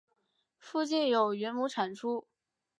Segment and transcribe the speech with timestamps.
[0.57, 2.25] 附近有云母产出。